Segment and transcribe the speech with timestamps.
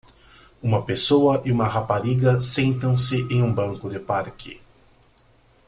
[0.63, 4.59] Uma pessoa e uma rapariga sentam-se em um banco de parque.